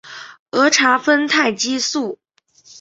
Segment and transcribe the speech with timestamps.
[0.49, 2.17] 儿茶酚胺激素。